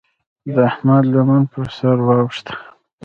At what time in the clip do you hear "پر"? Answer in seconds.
1.51-1.67